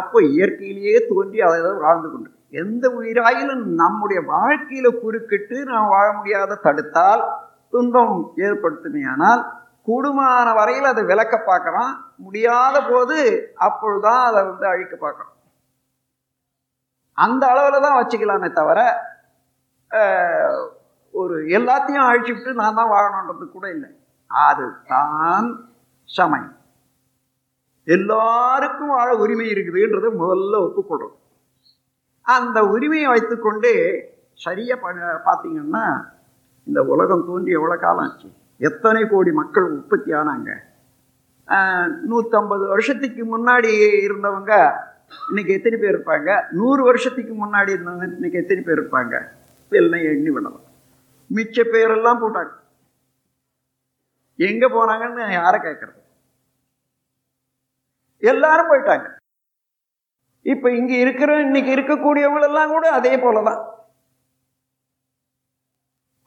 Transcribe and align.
அப்போ 0.00 0.18
இயற்கையிலேயே 0.36 0.96
தோன்றி 1.10 1.38
அதை 1.48 1.58
வாழ்ந்து 1.84 2.08
கொண்டு. 2.12 2.30
எந்த 2.62 2.84
உயிராயிலும் 2.98 3.62
நம்முடைய 3.80 4.20
வாழ்க்கையில 4.32 4.86
குறுக்கிட்டு 5.02 5.56
நாம் 5.70 5.92
வாழ 5.94 6.06
முடியாத 6.18 6.58
தடுத்தால் 6.66 7.22
துன்பம் 7.74 8.16
ஏற்படுத்துமையானால் 8.46 9.42
கூடுமான 9.88 10.48
வரையில் 10.58 10.90
அதை 10.92 11.02
விளக்க 11.10 11.34
பார்க்கலாம். 11.50 11.92
முடியாத 12.26 12.76
போது 12.90 13.18
அப்பொழுதுதான் 13.66 14.22
அதை 14.28 14.40
வந்து 14.50 14.66
அழிக்க 14.72 14.94
பார்க்கறோம் 15.04 15.34
அந்த 17.18 17.42
அளவில் 17.52 17.84
தான் 17.86 17.98
வச்சுக்கலாமே 17.98 18.48
தவிர 18.60 18.80
ஒரு 21.14 21.36
எல்லாத்தையும் 21.58 22.06
அழிச்சுட்டு 22.08 22.50
நான் 22.60 22.78
தான் 22.78 22.92
வாழணுன்றது 22.94 23.46
கூட 23.48 23.66
இல்லை. 23.74 23.90
அது 24.30 24.66
தான் 24.92 25.48
சமயம். 26.08 26.55
எல்லாருக்கும் 27.94 28.92
வாழ 28.96 29.08
உரிமை 29.22 29.46
இருக்குதுன்றதை 29.52 30.10
முதல்ல 30.22 30.54
ஒப்புக்கொள்கிறோம் 30.66 31.16
அந்த 32.26 32.58
உரிமையை 32.74 33.08
வைத்துக்கொண்டு 33.12 33.70
சரியாக 34.44 34.80
ப 34.80 34.88
பார்த்தீங்கன்னா 35.26 35.84
இந்த 36.66 36.80
உலகம் 36.92 37.26
தோன்றி 37.26 37.50
எவ்வளோ 37.58 37.76
காலம் 37.76 38.04
ஆச்சு? 38.04 38.28
எத்தனை 38.68 39.02
கோடி 39.12 39.30
மக்கள் 39.40 39.66
உற்பத்தி 39.76 40.10
ஆனாங்க? 40.20 40.50
நூற்றம்பது 42.10 42.64
வருஷத்துக்கு 42.72 43.22
முன்னாடி 43.34 43.70
இருந்தவங்க 44.06 44.52
இன்னைக்கு 45.28 45.52
எத்தனை 45.58 45.76
பேர் 45.82 45.94
இருப்பாங்க? 45.94 46.30
நூறு 46.60 46.82
வருஷத்துக்கு 46.88 47.34
முன்னாடி 47.42 47.70
இருந்தவங்க 47.74 48.06
இன்னைக்கு 48.16 48.40
எத்தனை 48.42 48.62
பேர் 48.68 48.80
இருப்பாங்க? 48.80 49.14
எல்லாம் 49.72 50.06
எண்ணி 50.12 50.30
விடலாம். 50.34 50.66
மிச்ச 51.36 51.62
பேரெல்லாம் 51.74 52.22
போட்டாங்க. 52.22 52.52
எங்கே 54.48 54.68
போனாங்கன்னு 54.76 55.24
யாரை 55.40 55.60
கேட்குறது 55.66 56.00
எல்லாரும் 58.22 58.70
போயிட்டாங்க. 58.70 59.06
இப்ப 60.46 60.70
இங்க 60.70 60.92
இருக்கிற 60.94 61.40
இன்னைக்கு 61.40 61.70
இருக்கக்கூடியவங்க 61.76 62.42
எல்லாம் 62.42 62.70
கூட 62.70 62.90
அதே 62.90 63.16
போலதான். 63.16 63.60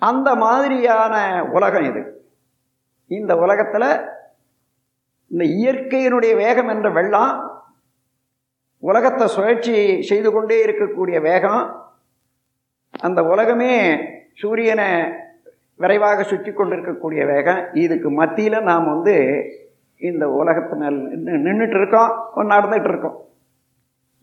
அந்த 0.02 0.36
மாதிரியான 0.36 1.16
உலகம் 1.52 1.84
இது. 1.84 2.02
இந்த 3.12 3.36
உலகத்துல 3.36 3.86
இந்த 5.32 5.44
இயற்கையினுடைய 5.44 6.36
வேகம் 6.36 6.68
என்ற 6.68 6.90
வெள்ளம் 6.90 7.34
உலகத்தை 8.84 9.28
சுழற்சி 9.28 10.02
செய்து 10.02 10.32
கொண்டே 10.32 10.66
இருக்கக்கூடிய 10.66 11.22
வேகம் 11.22 11.64
அந்த 12.92 13.24
உலகமே 13.24 13.74
சூரியனை 14.34 14.88
விரைவாக 15.76 16.24
சுற்றி 16.24 16.54
கொண்டிருக்கக்கூடிய 16.54 17.26
வேகம் 17.26 17.62
இதுக்கு 17.74 18.10
மத்தியில் 18.12 18.62
நாம் 18.62 18.86
வந்து 18.86 19.16
இந்த 20.02 20.26
உலகத்தினால் 20.34 20.98
நின்றுட்டு 21.46 21.78
இருக்கோம் 21.80 22.12
நடந்துட்டு 22.52 22.90
இருக்கோம் 22.90 23.18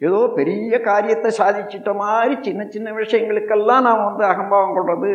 ஏதோ 0.01 0.19
பெரிய 0.35 0.79
காரியத்தை 0.81 1.31
சாதிச்சிட்ட 1.39 1.91
மாதிரி 1.95 2.35
சின்ன 2.43 2.65
சின்ன 2.67 2.89
விஷயங்களுக்கெல்லாம் 2.93 3.87
நாம் 3.87 4.07
வந்து 4.07 4.25
அகம்பாவம் 4.25 4.75
கொள்வது 4.75 5.13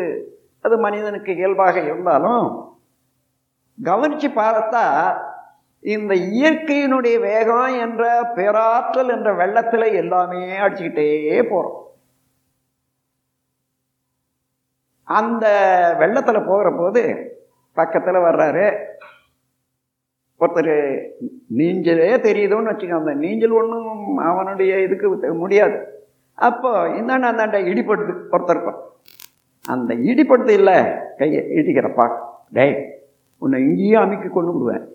அது 0.65 0.75
மனிதனுக்கு 0.77 1.31
இயல்பாக 1.35 1.75
இருந்தாலும் 1.81 2.47
கவனித்து 3.77 4.29
பார்த்தா 4.35 4.85
இந்த 5.83 6.13
இயற்கையினுடைய 6.31 7.15
வேகம் 7.19 7.77
என்ற 7.79 8.03
பேராற்றல் 8.35 9.09
என்ற 9.09 9.29
வெள்ளத்தில் 9.33 9.95
எல்லாமே 9.95 10.41
அடிச்சுக்கிட்டே 10.59 11.07
போகிறோம் 11.43 11.77
அந்த 15.07 15.45
வெள்ளத்தில் 15.99 16.47
போகிற 16.47 16.67
போது 16.71 17.03
பக்கத்தில் 17.77 18.25
வர்றாரு 18.25 18.65
ஒருத்தர் 20.41 20.75
நீஞ்சலே 21.57 22.11
தெரியுதுன்னு 22.27 22.71
வச்சுக்கோங்க. 22.71 23.01
அந்த 23.03 23.13
நீஞ்சல் 23.23 23.57
ஒன்றும் 23.61 24.17
அவனுடைய 24.29 24.71
இதுக்கு 24.85 25.33
முடியாது. 25.43 25.77
அப்போ 26.47 26.69
இந்தாண்ட 26.99 27.29
அந்தாண்ட 27.31 27.57
இடிப்படுது 27.71 28.13
ஒருத்தருக்கும். 28.35 28.79
அந்த 29.73 29.91
இடிப்படுத்து 30.09 30.53
இல்லை 30.59 30.77
கையை 31.19 31.41
இடிக்கிறப்பா 31.59 32.05
டேய் 32.57 32.77
உன்னை 33.43 33.57
இங்கேயும் 33.67 34.03
அமைக்க 34.03 34.27
கொண்டு 34.27 34.53
விடுவேன். 34.53 34.85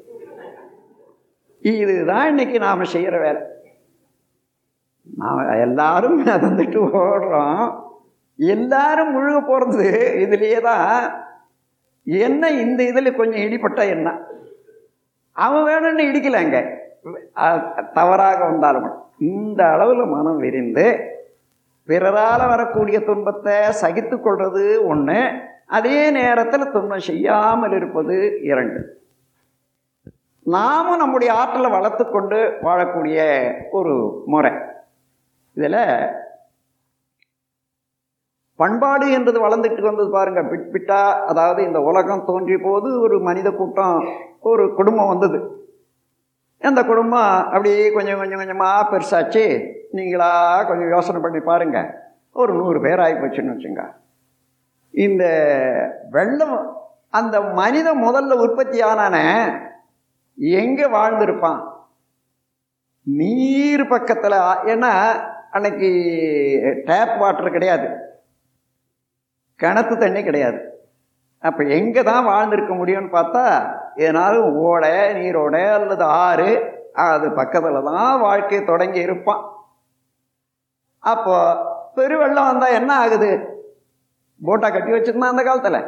இதுதான் 1.83 2.27
இன்னைக்கு 2.31 2.57
நாம் 2.65 2.91
செய்கிற 2.95 3.17
வேலை. 3.27 3.43
நாம் 5.21 5.41
எல்லாரும் 5.67 6.19
நடந்துட்டு 6.27 6.81
ஓடுறோம். 7.01 7.65
எல்லாரும் 8.55 9.13
முழுக 9.17 9.39
போகிறது 9.47 9.87
இதுலேயே 10.25 10.59
தான். 10.71 10.91
என்ன 12.25 12.51
இந்த 12.65 12.81
இதில் 12.91 13.19
கொஞ்சம் 13.21 13.45
இடிப்பட்டால் 13.47 13.95
என்ன? 13.97 14.09
அவன் 15.45 15.67
வேணும்னு 15.69 16.09
இடிக்கலைங்க 16.11 16.59
தவறாக 17.99 18.39
வந்தாலும். 18.51 18.89
இந்த 19.33 19.61
அளவில் 19.75 20.13
மனம் 20.15 20.43
விரிந்து 20.45 20.87
பிறரால் 21.89 22.45
வரக்கூடிய 22.53 22.99
துன்பத்தை 23.09 23.57
சகித்து 23.83 24.17
கொள்வது 24.21 24.65
ஒன்று 24.91 25.19
அதே 25.79 25.99
நேரத்தில் 26.19 26.73
துன்பம் 26.75 27.07
செய்யாமல் 27.09 27.75
இருப்பது 27.79 28.17
இரண்டு. 28.51 28.81
நாமும் 30.55 31.01
நம்முடைய 31.03 31.31
ஆற்றலை 31.41 31.71
வளர்த்து 31.77 32.05
கொண்டு 32.09 32.39
வாழக்கூடிய 32.67 33.19
ஒரு 33.79 33.95
முறை. 34.33 34.53
இதில் 35.57 35.83
பண்பாடு 38.57 39.11
என்றது 39.11 39.49
வளர்ந்துட்டு 39.49 39.81
வந்தது 39.81 40.11
பாருங்க. 40.11 40.43
பிட் 40.43 40.69
பிட்டா 40.73 41.13
அதாவது 41.13 41.63
இந்த 41.63 41.81
உலகம் 41.81 42.25
தோன்றிய 42.25 42.59
போது 42.63 43.01
ஒரு 43.01 43.21
மனித 43.21 43.51
கூட்டம் 43.51 44.09
ஒரு 44.41 44.75
குடும்பம் 44.75 45.09
வந்தது. 45.09 45.69
அந்த 46.61 46.85
குடும்பம் 46.85 47.45
அப்படியே 47.45 47.93
கொஞ்சம் 47.93 48.19
கொஞ்சம் 48.19 48.39
கொஞ்சமாக 48.39 48.97
பெருசாச்சு. 48.97 49.75
நீங்களா 49.91 50.65
கொஞ்சம் 50.65 50.89
யோசனை 50.89 51.21
பண்ணி 51.21 51.41
பாருங்க. 51.41 52.05
ஒரு 52.33 52.53
நூறு 52.53 52.81
பேர் 52.81 53.01
ஆகி 53.01 53.13
போச்சுன்னு 53.13 53.55
வச்சுங்க. 53.55 53.83
இந்த 54.91 55.25
வெள்ளம் 56.11 56.85
அந்த 57.11 57.41
மனித 57.41 57.95
முதல்ல 57.95 58.33
உற்பத்தி 58.33 58.81
ஆனான 58.81 59.17
எங்கே 60.35 60.85
வாழ்ந்திருப்பான்? 60.85 61.61
நீர் 63.03 63.89
பக்கத்தில் 63.89 64.39
ஏன்னா 64.73 64.93
அன்னைக்கு 65.51 65.91
டேப் 66.85 67.19
வாட்டர் 67.19 67.51
கிடையாது. 67.51 68.06
கிணத்து 69.61 69.99
தண்ணி 69.99 70.23
கிடையாது. 70.23 70.59
அப்போ 71.39 71.65
எங்கே 71.65 72.03
தான் 72.03 72.25
வாழ்ந்திருக்க 72.25 72.75
முடியும்னு 72.75 73.11
பார்த்தா 73.17 73.45
ஏனாலும் 73.97 74.53
ஓடை 74.53 74.95
நீரோடை 75.19 75.73
அல்லது 75.73 76.05
ஆறு 76.05 76.75
அது 76.93 77.33
பக்கத்தில் 77.33 77.83
தான் 77.83 78.21
வாழ்க்கை 78.21 78.65
தொடங்கி 78.65 79.01
இருப்பான். 79.01 79.43
அப்போ 80.99 81.37
பெருவெள்ளம் 81.97 82.49
வந்தால் 82.51 82.73
என்ன 82.73 82.97
ஆகுது? 82.97 83.31
போட்டா 84.45 84.71
கட்டி 84.71 84.93
வச்சுருந்தான் 84.93 85.35
அந்த 85.35 85.43
காலத்தில். 85.43 85.81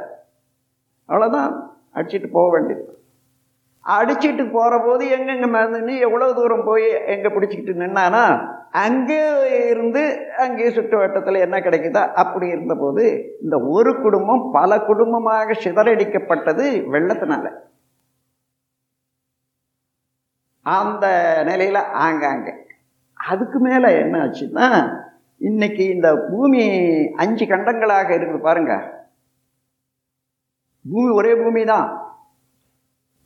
அவ்வளோதான் 1.08 1.50
அடிச்சிட்டு 1.94 2.28
போக 2.32 2.48
வேண்டியது. 2.50 2.97
அடிச்சிட்டு 3.84 4.50
போகிற 4.50 4.84
போது 4.84 5.08
எங்கெங்க 5.08 5.46
மிதந்து 5.46 5.98
எவ்வளோ 5.98 6.32
தூரம் 6.32 6.64
போய் 6.64 6.88
எங்கே 7.06 7.28
பிடிச்சிக்கிட்டு 7.28 7.82
நின்னானா 7.82 8.22
அங்கே 8.72 9.20
இருந்து 9.70 10.02
அங்கே 10.36 10.70
சுற்று 10.70 10.96
வட்டத்தில் 10.98 11.44
என்ன 11.44 11.56
கிடைக்குதா 11.58 12.02
அப்படி 12.12 12.48
இருந்தபோது 12.48 13.04
இந்த 13.42 13.56
ஒரு 13.58 13.92
குடும்பம் 14.02 14.50
பல 14.50 14.80
குடும்பமாக 14.80 15.56
சிதறடிக்கப்பட்டது 15.64 16.64
வெள்ளத்தினால. 16.92 17.44
அந்த 20.66 21.06
நிலையில் 21.44 21.82
ஆங்காங்க 22.06 22.48
அதுக்கு 23.20 23.58
மேலே 23.58 23.88
என்ன 24.00 24.18
ஆச்சுன்னா 24.24 24.66
இன்னைக்கு 25.40 25.88
இந்த 25.88 26.08
பூமி 26.30 26.62
அஞ்சு 27.16 27.44
கண்டங்களாக 27.46 28.10
இருக்குது 28.16 28.40
பாருங்க. 28.40 28.74
பூமி 30.84 31.08
ஒரே 31.08 31.34
பூமி 31.34 31.64
தான் 31.64 31.88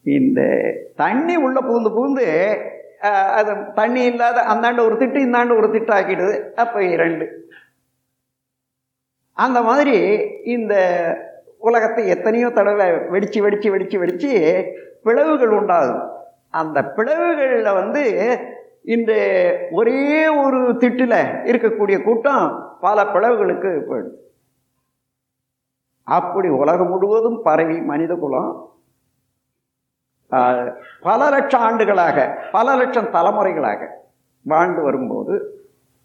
இந்த 0.06 0.40
தண்ணி 0.96 1.34
உள்ளே 1.36 1.60
பூந்து 1.60 1.90
பூந்து 1.90 2.26
அது 3.36 3.52
தண்ணி 3.74 4.04
இல்லாத 4.04 4.38
அந்தாண்டு 4.42 4.84
ஒரு 4.84 4.96
திட்டு 4.96 5.18
இந்தாண்டு 5.20 5.56
ஒரு 5.56 5.68
திட்டு 5.68 5.92
ஆக்கிடுது. 5.92 6.34
அப்போ 6.54 6.80
இரண்டு. 6.84 7.24
அந்த 9.36 9.58
மாதிரி 9.62 9.96
இந்த 10.44 10.74
உலகத்தை 11.58 12.02
எத்தனையோ 12.06 12.48
தடவை 12.50 12.86
வெடித்து 13.08 13.42
வெடித்து 13.42 13.68
வெடித்து 13.70 13.98
வெடித்து 13.98 14.30
பிளவுகள் 15.02 15.48
உண்டாகும் 15.48 16.02
அந்த 16.50 16.78
பிளவுகளில் 16.96 17.70
வந்து 17.72 18.02
இந்த 18.84 19.12
ஒரே 19.70 20.26
ஒரு 20.42 20.60
திட்டில் 20.78 21.18
இருக்கக்கூடிய 21.50 21.96
கூட்டம் 22.02 22.44
பல 22.80 23.04
பிளவுகளுக்கு 23.04 23.70
போயிடும் 23.90 24.18
அப்படி 26.06 26.48
உலகம் 26.48 26.88
முழுவதும் 26.88 27.42
பரவி 27.42 27.76
மனித 27.80 28.14
குலம் 28.14 28.50
பல 31.00 31.28
லட்சம் 31.28 31.60
ஆண்டுகளாக 31.60 32.16
பல 32.52 32.74
லட்சம் 32.76 33.12
தலைமுறைகளாக 33.12 33.80
வாழ்ந்து 34.46 34.82
வரும்போது 34.82 35.34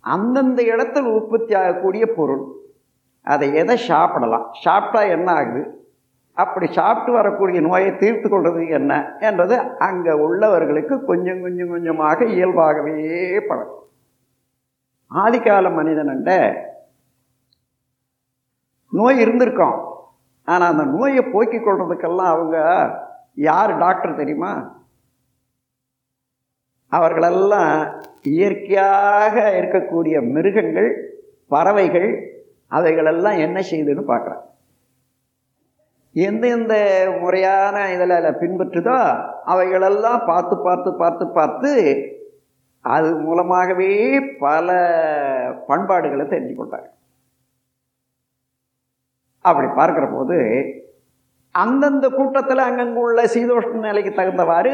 அந்தந்த 0.03 0.63
இடத்தில் 0.63 1.07
உற்பத்தி 1.07 1.53
ஆகக்கூடிய 1.55 2.05
பொருள் 2.15 2.43
அதை 3.27 3.53
எதை 3.53 3.77
சாப்பிடலாம் 3.87 4.45
சாப்பிட்டா 4.63 5.01
என்ன 5.07 5.31
ஆகுது 5.31 5.63
அப்படி 6.37 6.67
சாப்பிட்டு 6.71 7.11
வரக்கூடிய 7.11 7.61
நோயை 7.61 7.95
தீர்த்து 7.95 8.29
கொள்வது 8.29 8.67
என்ன 8.69 8.93
என்றது 9.19 9.55
அங்கே 9.77 10.11
உள்ளவர்களுக்கு 10.25 11.05
கொஞ்சம் 11.05 11.41
கொஞ்சம் 11.41 11.69
கொஞ்சமாக 11.69 12.25
இயல்பாகவே 12.25 12.93
பழகும் 13.49 13.73
ஆதிகால 15.11 15.69
மனிதனண்ட 15.73 16.31
நோய் 18.91 19.21
இருந்திருக்கோம். 19.23 19.77
ஆனால் 20.47 20.71
அந்த 20.71 20.83
நோயை 20.85 21.21
போக்கிக் 21.31 21.65
கொள்றதுக்கெல்லாம் 21.65 22.33
அவங்க 22.33 22.57
யார் 23.37 23.71
டாக்டர் 23.77 24.15
தெரியுமா? 24.15 24.51
அவர்களெல்லாம் 26.91 27.73
இயற்கையாக 28.23 29.35
இருக்கக்கூடிய 29.59 30.15
மிருகங்கள் 30.35 30.89
பறவைகள் 31.53 32.09
அவைகளெல்லாம் 32.67 33.37
என்ன 33.45 33.57
செய்யுதுன்னு 33.69 34.03
பார்க்குறாங்க. 34.11 34.45
எந்தெந்த 36.15 36.73
முறையான 37.21 37.75
இதில் 37.93 38.37
பின்பற்றுதோ 38.41 38.97
அவைகளெல்லாம் 39.53 40.21
பார்த்து 40.25 40.55
பார்த்து 40.67 40.89
பார்த்து 40.93 41.25
பார்த்து 41.27 41.71
அது 42.85 43.09
மூலமாகவே 43.25 43.91
பல 44.39 44.67
பண்பாடுகளை 45.67 46.25
தெரிஞ்சு 46.25 46.53
கொண்டாங்க. 46.55 46.89
அப்படி 49.41 49.67
பார்க்குற 49.79 50.05
போது 50.13 50.37
அந்தந்த 51.61 52.05
கூட்டத்தில் 52.09 52.67
அங்கங்க 52.67 52.99
உள்ள 53.05 53.21
சீதோஷ்ண 53.33 53.79
நிலைக்கு 53.87 54.11
தகுந்தவாறு 54.11 54.73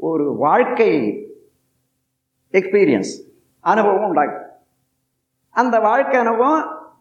ஒரு 0.00 0.26
வாழ்க்கை 0.44 0.90
எக்ஸ்பீரியன்ஸ் 2.54 3.12
அனுபவம் 3.64 4.06
உண்டாகும். 4.08 4.44
அந்த 5.56 5.76
வாழ்க்கை 5.80 6.18
அனுபவம் 6.20 6.60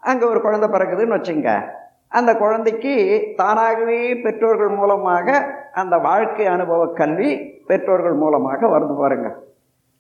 அங்கே 0.10 0.26
ஒரு 0.26 0.40
குழந்தை 0.42 0.68
பிறக்குதுன்னு 0.70 1.18
வச்சுங்க. 1.18 1.52
அந்த 2.18 2.32
குழந்தைக்கு 2.36 2.94
தானாகவே 3.36 4.00
பெற்றோர்கள் 4.26 4.74
மூலமாக 4.80 5.28
அந்த 5.74 5.96
வாழ்க்கை 6.10 6.46
அனுபவ 6.56 6.82
கல்வி 7.00 7.32
பெற்றோர்கள் 7.70 8.18
மூலமாக 8.24 8.68
வருது 8.68 8.96
பாருங்க. 8.98 9.30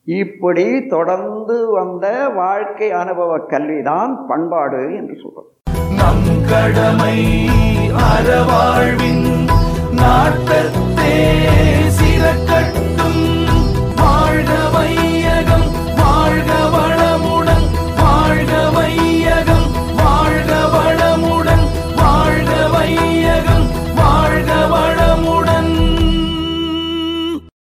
இப்படி 0.07 0.65
தொடர்ந்து 0.87 1.57
வந்த 1.71 2.07
வாழ்க்கை 2.41 2.89
அனுபவ 3.01 3.31
கல்விதான் 3.53 4.13
பண்பாடு 4.27 4.81
என்று 4.99 5.15
சொல்கிறோம் 5.23 5.51
நம் 6.07 6.27
கடமை 6.49 7.15
அறவாழ்வின் 8.03 9.25
நாட்டத்தே 9.91 11.15
சிறக்கட்டும் 11.97 12.86